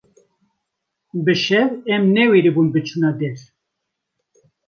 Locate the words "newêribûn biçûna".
2.15-3.11